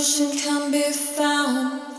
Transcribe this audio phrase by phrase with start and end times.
[0.00, 1.89] Love.